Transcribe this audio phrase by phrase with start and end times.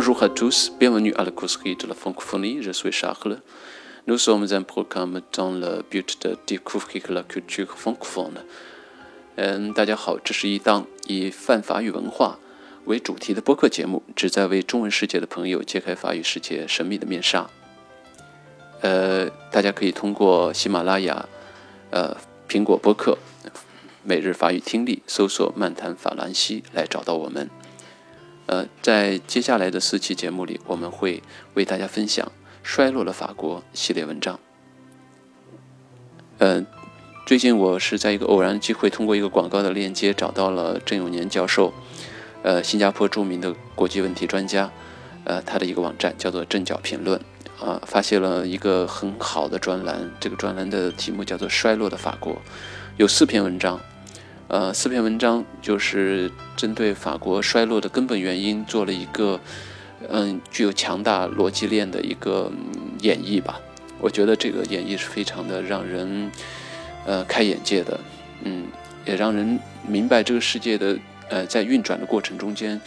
[0.00, 3.40] Bonjour à tous, bienvenue à la causerie de la francophonie, je suis Charles.
[4.06, 8.44] Nous sommes un programme dans le but de découvrir la culture francophone.
[9.34, 12.38] 嗯，大家好，这是一档以泛法语文化
[12.84, 17.50] 为主题的播客节目，旨在为中文世界的朋友揭开法语世界神秘的面纱。
[18.82, 21.28] 呃，大家可以通过喜马拉雅、
[21.90, 22.16] 呃
[22.48, 23.18] 苹果播客、
[24.04, 27.50] 每日法语听力搜索“漫谈法兰西”来找到我们。
[28.48, 32.26] 呃，在接下来的四期节目里，我们会为大家分享
[32.62, 34.40] 《衰落的法国》系列文章。
[36.38, 36.64] 呃，
[37.26, 41.74] 最近我是在一个偶然机会，通过一个广告的链接找到了郑永年教授，
[42.42, 44.70] 呃，新加坡著名的国际问题专家，
[45.24, 47.20] 呃，他的一个网站叫做“正角评论”，
[47.60, 52.32] 啊，发现了一个很好的专栏，这个专栏的题目叫做《衰落的法国》，
[52.96, 53.78] 有四篇文章。
[54.48, 59.38] 呃，四篇文章就是针对法国衰落的根本原因做了一个，
[60.08, 62.50] 嗯，具有强大逻辑链的一个
[63.00, 63.60] 演绎吧。
[64.00, 66.30] 我觉得这个演绎是非常的让人，
[67.04, 68.00] 呃，开眼界的，
[68.42, 68.64] 嗯，
[69.04, 72.80] 也让人明白这个世界的，呃，在运转的过程中间，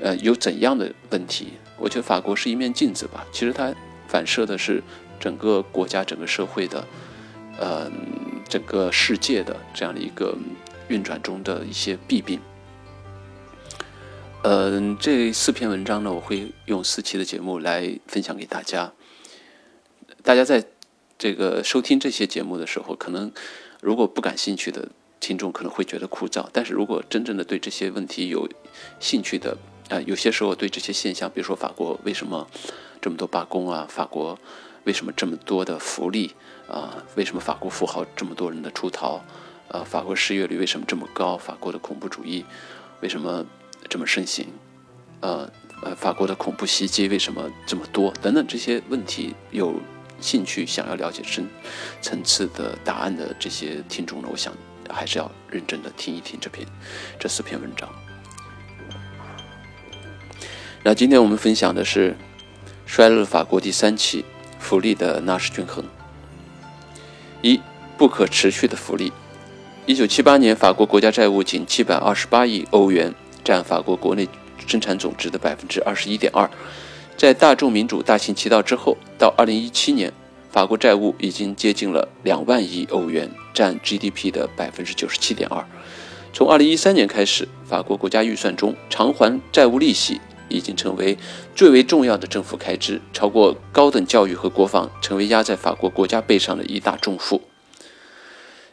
[0.00, 1.54] 呃，有怎样的问题。
[1.76, 3.74] 我觉得法国是一面镜子吧，其实它
[4.06, 4.80] 反射的是
[5.18, 6.84] 整个国家、整个社会的，
[7.58, 7.90] 呃，
[8.48, 10.32] 整个世界的这样的一个。
[10.88, 12.40] 运转中的一些弊病。
[14.42, 18.92] 嗯，这四篇文章呢，我会用四期的节目来分享给大家。
[20.22, 20.64] 大家在
[21.18, 23.32] 这个收听这些节目的时候，可能
[23.80, 28.48] 如果不感兴趣的听众可能会觉得枯燥，但是如果真正的对这些问题有
[29.00, 29.58] 兴趣的，
[29.88, 32.46] 啊，有些时候对这些现象，比如说法国为什么
[33.00, 34.38] 这么多罢工啊，法国
[34.84, 36.32] 为什么这么多的福利
[36.68, 39.20] 啊，为什么法国富豪这么多人的出逃？
[39.70, 41.36] 呃，法国失业率为什么这么高？
[41.36, 42.44] 法国的恐怖主义
[43.00, 43.44] 为什么
[43.88, 44.48] 这么盛行？
[45.20, 45.50] 呃
[45.82, 48.10] 呃，法国的恐怖袭击为什么这么多？
[48.22, 49.74] 等等这些问题，有
[50.20, 51.46] 兴趣想要了解深
[52.00, 54.52] 层次的答案的这些听众呢，我想
[54.88, 56.66] 还是要认真的听一听这篇
[57.18, 57.88] 这四篇文章。
[60.82, 62.12] 那今天我们分享的是
[62.86, 64.24] 《衰落法国》第三期
[64.58, 65.84] 福利的纳什均衡。
[67.42, 67.60] 一
[67.98, 69.12] 不可持续的福利。
[69.88, 74.28] 一九七八年，法国国家债务仅七百二十八亿欧元，占法国国内
[74.66, 76.50] 生产总值的百分之二十一点二。
[77.16, 80.12] 在大众民主大行其道之后，到二零一七年，
[80.50, 85.66] 法国债务已经接近了两万亿欧元，占 GDP 的百分之九十七点二。
[86.34, 90.20] 从二零一三年开始，法国国家预算中偿还债务利息
[90.50, 91.16] 已经成为
[91.54, 97.40] 最为重要的政府开支，超过高等教育和国防，成为压在法国国家背上的一大重负。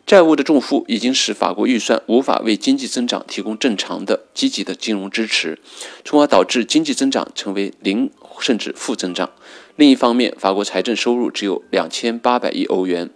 [0.06, 5.58] 债务的重负已经使法国预算无法为经济增长提供正常的、积极的金融支持，
[6.04, 9.32] 从而导致经济增长成为零甚至负增长。
[9.76, 13.10] 另一方面，法国财政收入只有两千八百亿欧元，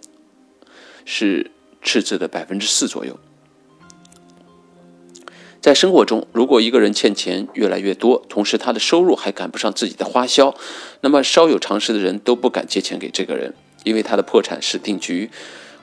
[1.04, 3.20] 是赤字的百分之四左右。
[5.60, 10.52] 在生活中，如果一个人欠钱越来越多，同时他的收入还赶不上自己的花销，
[11.02, 15.30] 那么稍有常识的人都不敢借钱给这个人，因为他的破产是定局。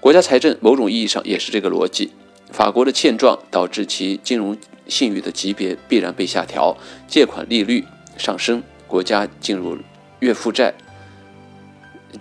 [0.08, 2.14] 国家财政某种意义上也是这个逻辑。
[2.50, 4.58] 法国的现状导致其金融
[4.88, 6.78] 信誉的级别必然被下调，
[7.10, 7.84] 借款利率
[8.18, 9.78] 上升，国家进入
[10.22, 10.74] 越负债，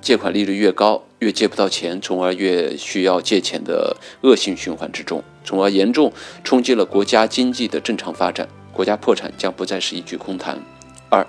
[0.01, 8.49] 借款利率越高，越借不到钱，从而越需要借钱的恶性循环之中，从而严重冲击了国家经济的正常发展。
[8.73, 10.61] 国家破产将不再是一句空谈。
[11.09, 11.25] 二，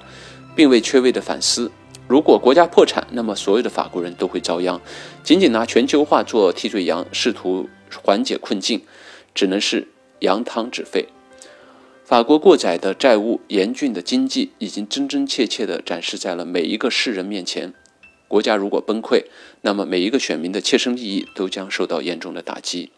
[0.55, 1.71] 并未缺位的反思。
[2.07, 4.79] 如果国家破产，那么所有的法国人都会遭殃。
[5.23, 7.69] 仅仅拿全球化做替罪羊，试图
[8.01, 8.81] 缓解困境，
[9.35, 11.07] 只能是扬汤止沸。
[12.05, 17.73] 法国过载的债务、严峻的经济，已经真真切切地展示在了每一个世人面前。
[18.29, 19.25] 国家如果崩溃，
[19.61, 22.91] 那么每一个选民的切身利益都将受到严重的打击。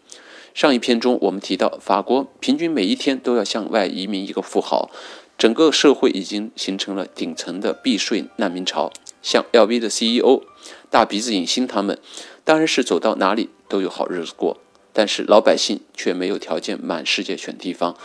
[0.53, 4.91] 上一篇中我们提到，法国平均每一天都要向外移民一个富豪。
[5.39, 8.91] 整个社会已经形成了顶层的避税难民潮，
[9.21, 10.41] 像 LV 的 CEO
[10.89, 11.97] 大鼻子影星他们，
[12.43, 14.57] 当然是走到哪里都有好日子过，
[14.91, 17.95] 但是老百姓却没有条件满世界选地方，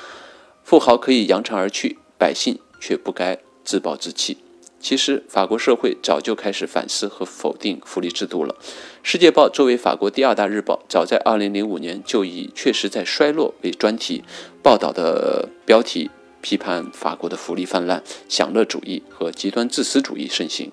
[0.62, 4.38] 富豪可以扬长而去，百姓却不该自暴自弃。
[4.78, 8.54] 其实，法国社会早就开始反思和否定福利制度了。
[9.02, 14.22] 《世界报》作为法国第二大日报，早在2005年就以“确实在衰落”为专题
[14.62, 16.10] 报道的标题。
[16.44, 20.70] 批判法国的福利泛滥、享乐主义和极端自私主义盛行。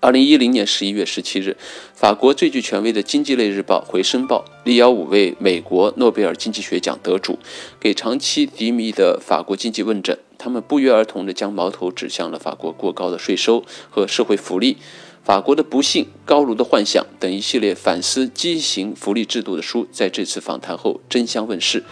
[0.00, 1.56] 二零一零年十一月十七日，
[1.94, 7.38] 法国最具权威的经济类日报《回声报》力邀五位美国诺贝尔经济学奖得主，
[7.78, 14.78] 给长期低迷的法国经济问诊他们不约而同地将矛头指向了法国过高的税收和社会福利。
[15.22, 21.84] 法国的不幸、高卢的幻想等一系列反思畸形福利制度的书，在这次访谈后争相问世，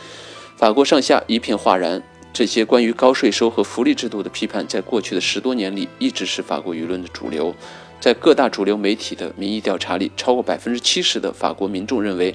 [0.56, 2.02] 法国上下一片哗然。
[2.32, 7.54] 这些关于高税收和福利制度的批判，在过去的十多年里一直是法国舆论的主流。
[8.00, 12.32] 在各大主流媒体的民意调查里，超过百分之七十的法国民众认为，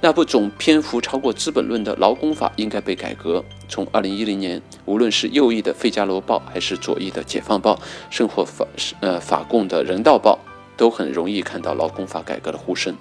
[0.00, 3.44] 那部总篇幅超过《资本论》的劳工法应该被改革。
[3.68, 7.74] 从二零一零年，无论是右翼的《费加罗报》，还是左翼的《解放报》，
[8.08, 8.66] 甚或法
[9.00, 10.38] 呃法共的《人道报》，
[10.78, 12.96] 都很容易看到劳工法改革的呼声。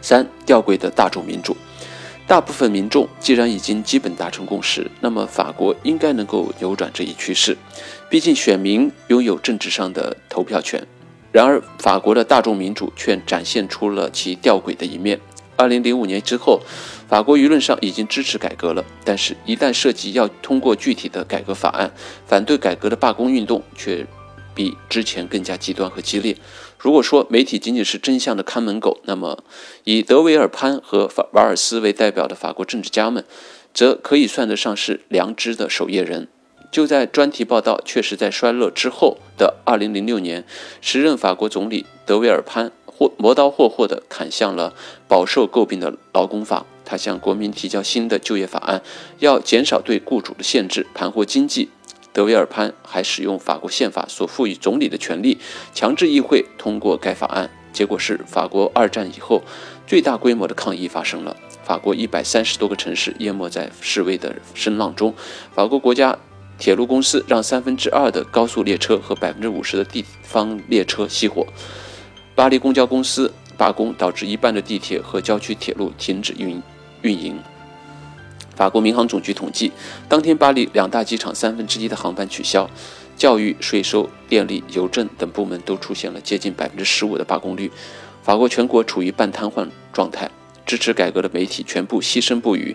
[0.00, 1.56] 三吊诡的大众民主。
[2.26, 7.56] 大部分民众既然已经基本达成共识，那么法国应该能够扭转这一趋势。
[8.10, 10.84] 毕竟选民拥有政治上的投票权。
[11.30, 15.20] 然而，法国的大众民主却展现出了其吊诡的一面。
[15.54, 16.60] 二零零五年之后，
[17.08, 21.90] 法国舆论上已经支持改革了，但是，一旦涉及要通过具体的改革法案，
[22.26, 24.04] 反对改革的罢工运动却
[24.52, 26.36] 比之前更加极端和激烈。
[26.78, 29.42] 如果说媒体仅仅是真相的看门狗，那么
[29.84, 33.24] 以德维尔潘和法瓦尔斯为代表的法国政治家们，
[33.72, 36.28] 则可以算得上是良知的守夜人。
[36.70, 40.44] 就在专题报道确实在衰落之后的2006年，
[40.80, 44.74] 时任法国总理德维尔潘或磨刀霍霍地砍向了
[45.08, 46.66] 饱受诟病的劳工法。
[46.84, 48.80] 他向国民提交新的就业法案，
[49.18, 51.68] 要减少对雇主的限制，盘活经济。
[52.16, 55.36] 德维尔潘还使用法国宪法所赋予总理的权利，
[55.74, 57.50] 强制议会通过该法案。
[57.74, 59.42] 结果是，法国二战以后
[59.86, 61.36] 最大规模的抗议发生了。
[61.62, 65.12] 法国一百三十多个城市淹没在示威的声浪中。
[65.54, 66.16] 法国国家
[66.56, 71.46] 铁路公司让三分之二的高速列车和百分之五十的地方列车熄火。
[72.34, 76.62] 巴黎公交公司罢工导致一半的地铁和郊区铁路停止运
[77.02, 77.38] 运营。
[78.56, 79.70] 法国民航总局统计，
[80.08, 82.68] 当天巴黎两大机场三分之一的航班取消，
[83.14, 87.70] 教育、税收、电力、邮政等部门都出现了接近百分之十五的罢工率。
[88.22, 90.30] 法国全国处于半瘫痪状态，
[90.64, 92.74] 支持改革的媒体全部牺牲不语，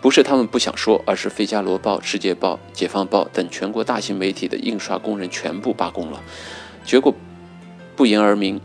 [0.00, 6.20] 不是他们不想说，而是《费加罗报》《世界报》《解放报》等全国大型媒体的印刷工人全部罢工了。
[6.84, 7.14] 结果
[7.94, 8.60] 不言而明，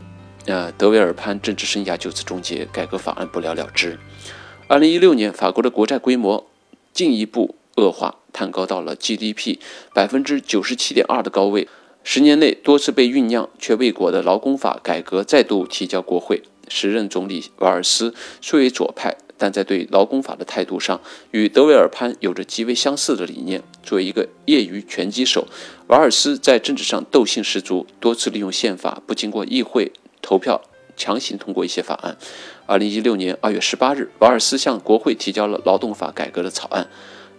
[0.48, 3.98] 呃，德维尔潘政治生涯就此终结，改革法案不了了之。
[4.70, 6.46] 二零一六年，法国的国债规模
[6.92, 9.60] 进一步恶化，探高到了 GDP
[9.94, 11.70] 百分之九十七点二的高位。
[12.04, 16.44] 十年内多次被酝酿却未果的劳工法改革再度提交国会。
[16.68, 21.00] 时任总理瓦尔斯虽为左派，但在对劳工法的态度上
[21.32, 23.64] 与德维尔潘有着极为相似的理念。
[23.84, 25.48] 作为一个业余拳击手，
[25.88, 30.62] 瓦尔斯在政治上斗性十足，多次利用宪法不经过议会投票。
[30.98, 32.18] 强行通过一些法案。
[32.66, 36.88] 二零一六年二月十八日，瓦尔斯向国会提交了劳动法改革的草案，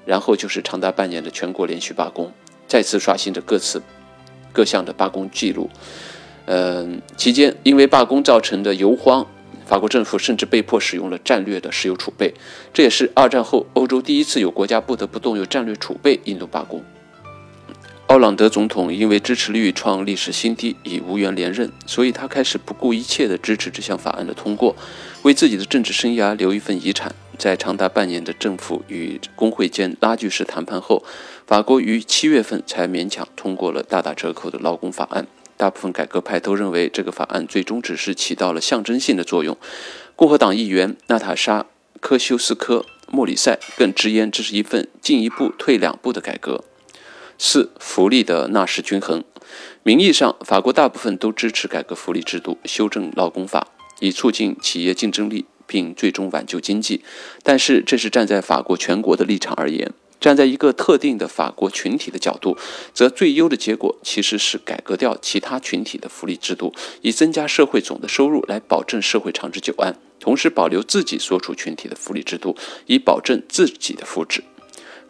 [0.06, 2.32] 然后就是长达半年的全国连续罢工，
[2.66, 3.82] 再次刷新着各次
[4.52, 5.68] 各项的罢工记录。
[6.46, 9.26] 嗯，期间因为罢工造成的油荒，
[9.66, 12.32] 法国政府甚至被迫使用了战略的石油储备，
[12.72, 16.82] 这也是二战后欧洲第一次有国家不得不动用战略储备应对罢工。
[18.08, 24.74] 奥朗德总统因为支持率创历史新低，已无缘连任，所以他开始不顾一切地支持这项法案的通过，
[25.24, 27.14] 为自己的政治生涯留一份遗产。
[27.36, 31.04] 在长达半年的政府与工会间拉锯式谈判后，
[31.46, 35.26] 法国于七月份才勉强通过了大打折扣的劳工法案。
[35.58, 39.54] 大部分改革派都认为，这个法案最终只是起到了象征性的作用。
[40.16, 41.60] 共和党议员娜塔莎·
[42.00, 42.78] 科修斯科·
[43.10, 46.64] 莫里塞更直言，这是一份进一步退两步的改革。
[47.40, 49.22] 四、福利的纳什均衡。
[49.84, 53.68] 名义上，法国大部分都支持改革福利制度、修正劳工法，
[54.00, 57.04] 以促进企业竞争力，并最终挽救经济。
[57.44, 59.88] 但是，这是站在法国全国的立场而言；
[60.20, 62.58] 站在一个特定的法国群体的角度，
[62.92, 74.40] 则最优的结果其实是改革掉其他群体的福利制度，以增加社会总的收入，来保证社会长治久安，同时保留自己所处群体的福利制度，以保证自己的福祉。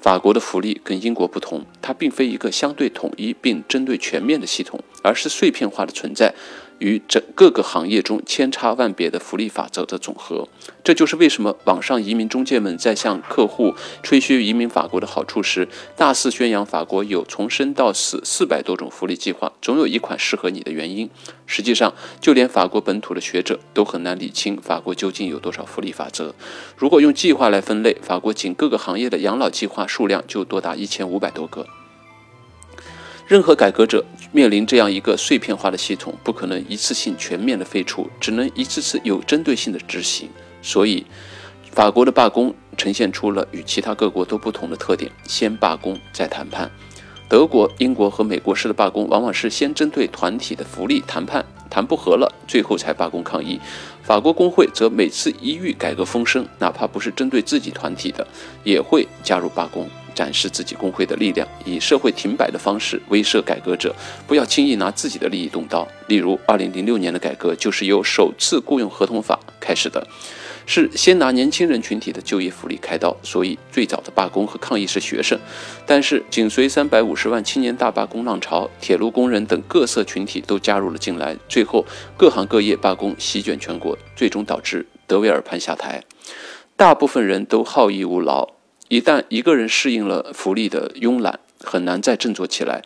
[0.01, 6.33] 法国的福利跟英国不同，它并非一个相对统一并针对全面的系统，而是碎片化的存在。
[6.79, 10.49] 与整各个行业中千差万别的福利法则的总和，
[10.85, 21.11] 这就是为什么网上移民中介们在向客户吹嘘移民法国的好处时，大肆宣扬法国有从生到死四百多种福利计划，总有一款适合你的原因。
[21.47, 26.35] 实际上，就连法国本土的学者都很难理清法国究竟有多少福利法则。
[26.77, 31.67] 如果用计划来分类，法国仅各个行业的养老计划数量就多达一千五百多个。
[33.29, 40.31] 任何改革者面临这样一个碎片化的系统，不可能一次性全面的废除，只能一次次有针对性的执行。
[40.63, 41.05] 所以，
[41.71, 46.71] 法国的罢工呈现出了与其他各国都不同的特点：先罢工再谈判。
[47.29, 53.61] 德国、英国和美国式的罢工，往往是先针对团体的福利谈判，谈不和了，最后才罢工抗议。
[54.03, 58.27] 法国工会则每次一遇改革风声，哪怕不是针对自己团体的，
[58.65, 59.87] 也会加入罢工，
[60.19, 63.95] 展示自己工会的力量，以社会停摆的方式威慑改革者，
[64.27, 65.87] 不要轻易拿自己的利益动刀。
[66.09, 70.05] 例如，二零零六年的改革就是由首次雇佣合同法开始的。
[70.67, 75.39] 是先拿年轻人群体的就业福利开刀，所以最早的罢工和抗议是学生。
[75.87, 86.03] 但是紧随三百五十万青年大罢工浪潮，铁路工人等各色群体都加入了进来，最后各行各业罢工席卷全国，最终导致德维尔潘下台。
[86.77, 88.47] 大部分人都好逸恶劳，
[88.89, 92.83] 一旦一个人适应了福利的慵懒，很难再振作起来。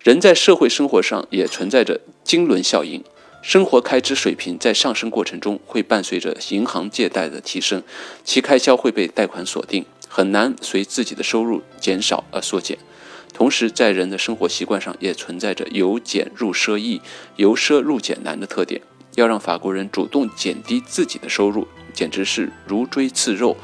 [0.00, 3.02] 人在社会生活上也存在着经轮效应。
[3.40, 7.82] 生活开支水平在上升过程中，会伴随着银行借贷的提升，
[8.24, 12.76] 其开销会被贷款锁定，很难随自己的收入减少而缩减。
[13.32, 17.00] 同时，在人的生活习惯上也存在着由俭入奢易、
[17.36, 18.82] 由奢入俭难的特点。
[19.14, 23.56] 要让法国人主动减低自己的收入，简直是如锥刺肉。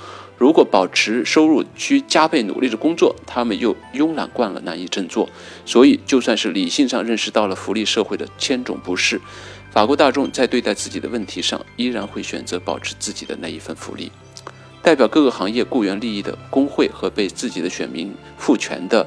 [0.42, 5.28] 如果保持收入需加倍努力的工作，他们又慵懒惯了，难以振作。
[5.64, 9.20] 所以，就算是理性上认识到了福利社会的千种不适，
[9.70, 14.10] 法国大众在对待自己的问题上，依然会选择保持自己的那一份福利。
[14.82, 19.06] 代表各个行业雇员利益的工会和被自己的选民赋权的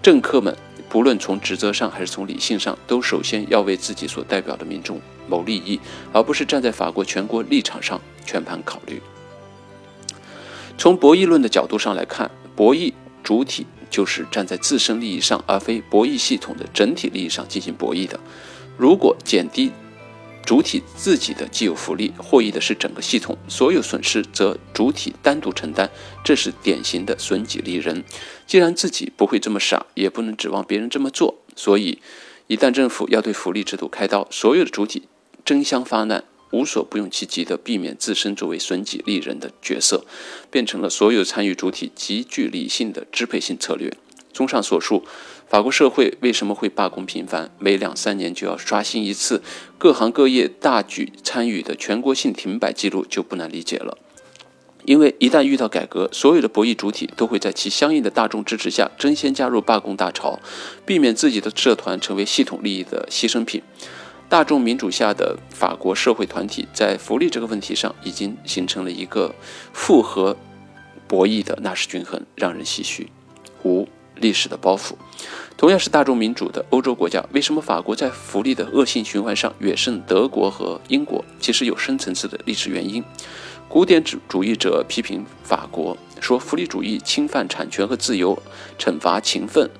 [0.00, 0.56] 政客们，
[0.88, 5.80] 不论从职责上还是从理性上，都首先要为自己所代表的民众谋利益，
[6.12, 9.02] 而不是站在法国全国立场上全盘考虑。
[10.78, 12.92] 从博弈论的角度上来看，博弈
[13.24, 18.18] 主体就是站在自身利益上，而非博弈系统的整体利益上进行博弈的。
[18.76, 19.72] 如果减低
[20.46, 25.90] 主体自己的既有福利，获益的是整个系统，所有损失则主体单独承担，
[26.24, 28.04] 这是典型的损己利人。
[28.46, 32.00] 既然自己不会这么傻，也不能指望别人这么做，所以
[32.46, 35.08] 一旦政府要对福利制度开刀，所有的主体
[35.44, 36.22] 争相发难。
[36.50, 40.04] 无所不用其极地避免自身作为损己利人的角色，
[40.50, 43.92] 变成了所有参与主体极具理性的支配性策略。
[44.32, 45.04] 综上所述，
[45.48, 49.42] 法国社会为什么会罢工频繁，每两三年就要刷新一次
[49.78, 53.98] 各行各业大举参与的全国性停摆记录，就不难理解了。
[54.84, 60.38] 因为一旦遇到改革，所有的博弈主体都会在其相应的大众支持下争先加入罢工大潮，
[60.86, 63.60] 避免自己的社团成为系统利益的牺牲品。
[64.28, 69.34] 大众民主下的法国社会团体在福利这个问题上已经形成了一个
[69.72, 70.36] 复合
[71.06, 73.10] 博弈的纳什均衡，让人唏嘘。
[73.64, 74.92] 五、历史的包袱，
[75.56, 81.24] 同样是大众民主的欧洲国家，为什么法国在福利的恶性循环上远胜德国和英国？
[81.40, 83.02] 其实有深层次的历史原因。
[83.66, 88.40] 古典主主义者批评法国，说福利主义侵犯产权和自由，
[88.78, 89.70] 惩罚勤奋。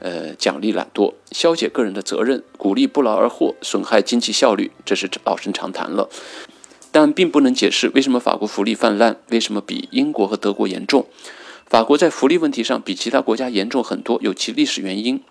[0.00, 6.08] 呃，奖励懒惰，消解个人的责任，鼓励不劳而获，损害经济效率，这是老生常谈了。
[6.90, 11.06] 但并不能解释为什么法国福利泛滥，为什么比英国和德国严重。
[11.66, 15.22] 法国在福利问题上比其他国家严重很多，有其历史原因。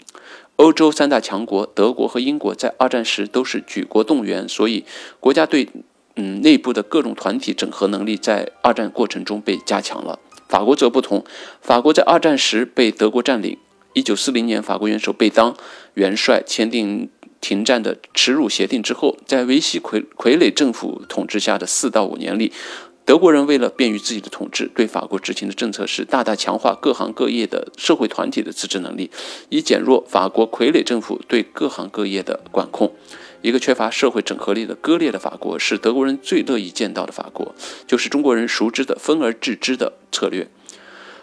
[0.56, 4.86] 欧洲三大强国德国和英国在二战时都是举国动员，所以
[5.20, 5.68] 国家对
[6.16, 10.20] 嗯内部的各种团体整合能力在二战过程中被加强了。
[10.48, 11.26] 法国则不同，
[11.62, 13.58] 法国在二战时被德国占领。
[14.00, 15.58] 一九四零年，法国元首贝当
[15.96, 17.10] 元帅签订
[17.42, 22.54] 停战的耻辱协定之后，在维希傀傀儡政府统治下的四到五年里，
[23.04, 29.12] 德国人为了便于自己的统治，对法国执行的政策是大大强化各行各业的社会团体的自治能力，
[29.50, 32.96] 以减弱法国傀儡政府对各行各业的管控。
[33.42, 37.54] 一个缺乏社会整合力的割裂的法国，是德国人最乐意见到的法国，
[37.86, 40.48] 就是中国人熟知的分而治之的策略。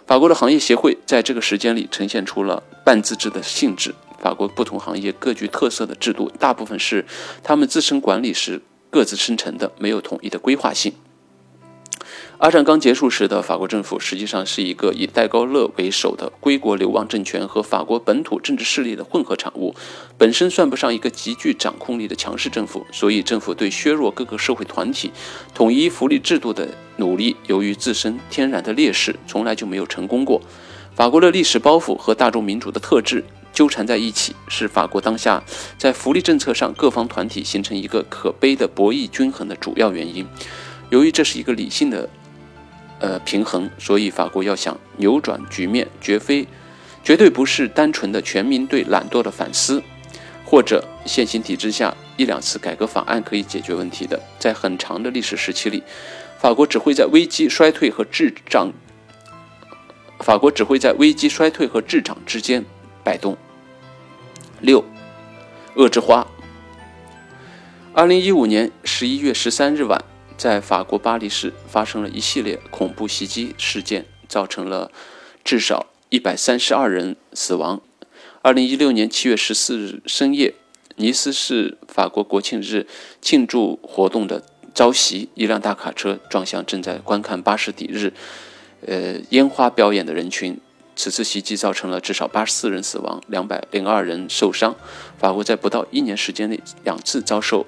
[0.06, 3.92] 法国的行业协会在这个时间里呈现出了半自治的性质。
[4.20, 7.04] 法国不同行业各具特色的制度，大部分是
[7.42, 10.92] 他们自身管理时各自生成的，没有统一的规划性。
[12.38, 19.74] 二战刚结束时的法国政府，实际上是一个以戴高乐为首的归国流亡政权和法国本土政治势力的混合产物，
[20.18, 22.86] 本身算不上一个极具掌控力的强势政府。
[22.92, 25.10] 所以，政府对削弱各个社会团体、
[25.54, 30.38] 统一福利制度的努力，由于自身天然的劣势，从来就没有成功过。
[30.94, 33.24] 法国的历史包袱和大众民主的特质
[33.54, 35.42] 纠缠在一起，是法国当下
[35.78, 40.26] 在福利政策上各方团体形成一个可悲的博弈均衡的主要原因。
[40.90, 42.06] 由于这是一个理性的。
[42.98, 46.46] 呃，平衡，所以法国要想扭转局面，绝非、
[47.04, 49.82] 绝对不是单纯的全民对懒惰的反思，
[50.44, 54.18] 或者现行体制下一两次改革法案可以解决问题的。
[54.38, 55.82] 在很长的历史时期里，
[56.38, 58.72] 法国只会在危机衰退和滞胀，
[60.20, 62.64] 法国只会在危机衰退和滞涨之间
[63.04, 63.36] 摆动。
[64.62, 64.82] 六，
[65.74, 66.26] 恶之花。
[67.92, 70.02] 二零一五年十一月十三日晚，
[70.36, 74.90] 在法国巴黎市发生了一系列恐怖袭击事件，造成了
[75.42, 77.80] 至少一百三十二人死亡。
[78.42, 80.54] 二零一六年七月十四日深夜，
[80.96, 82.86] 尼斯市法国国庆日
[83.20, 88.12] 庆祝活动的遭袭，一辆大卡车撞向正在观看巴士底日，
[88.86, 90.60] 呃烟花表演的人群。
[90.94, 94.74] 此次袭击造成了至少八十四人死亡，两百零二人受伤。
[95.18, 97.66] 法国在不到一年时间内两次遭受。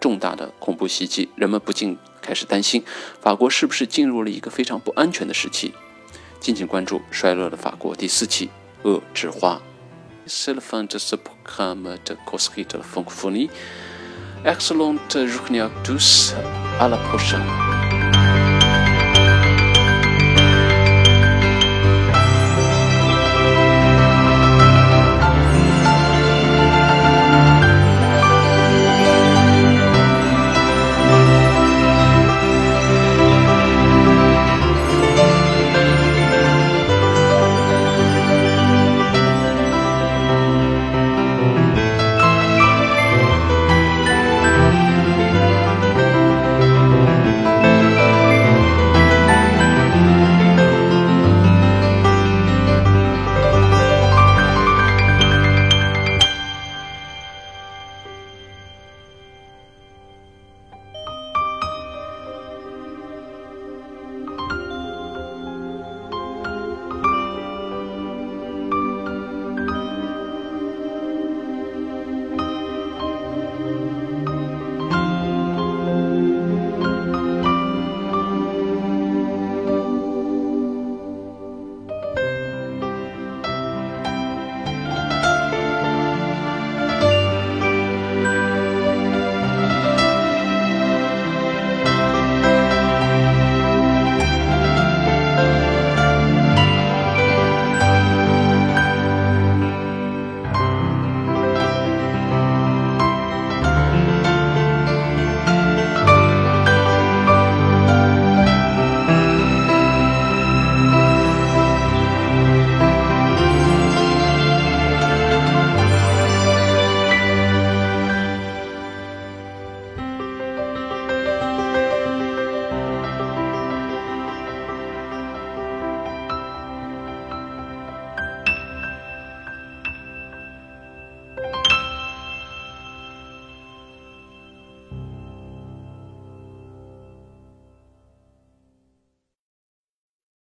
[0.00, 2.84] 重大的恐怖袭击，人们不禁开始担心，
[3.20, 5.74] 法国是不是进入了一个非常不安全的时期？
[6.40, 8.50] 敬请关注《衰落的法国》第四期
[8.88, 9.54] 《恶之花》。
[14.44, 16.34] Excellent journée à tous.
[16.78, 17.75] À la prochaine.